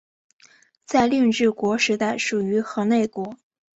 [0.83, 3.37] 在令制国时代属于河内国。